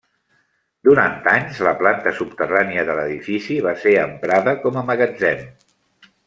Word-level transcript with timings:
Durant 0.87 1.27
anys, 1.33 1.59
la 1.67 1.73
planta 1.81 2.13
subterrània 2.21 2.87
de 2.87 2.95
l'edifici 3.01 3.59
va 3.67 3.75
ser 3.85 3.95
emprada 4.07 4.57
com 4.65 4.81
a 4.83 4.85
magatzem. 4.89 5.47